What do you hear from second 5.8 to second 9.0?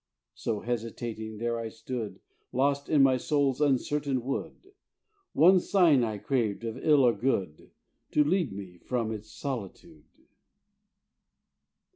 I craved of ill or good, To lead me